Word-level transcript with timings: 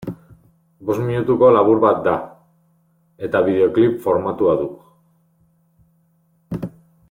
Bost 0.89 1.01
minutuko 1.09 1.49
labur 1.55 1.81
bat 1.83 1.99
da, 2.07 2.15
eta 3.27 3.43
bideoklip 3.49 4.01
formatua 4.07 4.57
du. 4.63 4.69